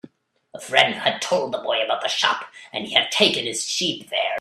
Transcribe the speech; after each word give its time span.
A 0.55 0.59
friend 0.59 0.95
had 0.95 1.21
told 1.21 1.51
the 1.51 1.59
boy 1.59 1.83
about 1.83 2.01
the 2.01 2.07
shop, 2.07 2.45
and 2.73 2.87
he 2.87 2.95
had 2.95 3.11
taken 3.11 3.45
his 3.45 3.67
sheep 3.69 4.09
there. 4.09 4.29